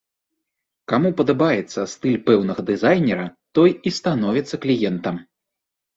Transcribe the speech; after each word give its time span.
Каму 0.93 1.09
падабаецца 1.19 1.79
стыль 1.93 2.17
пэўнага 2.29 2.61
дызайнера, 2.69 3.25
той 3.59 3.69
і 3.91 3.97
становіцца 3.99 4.55
кліентам. 4.65 5.15